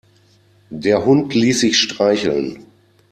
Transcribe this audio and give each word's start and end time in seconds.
Der 0.71 1.05
Hund 1.05 1.35
ließ 1.35 1.59
sich 1.59 1.77
streicheln. 1.77 2.65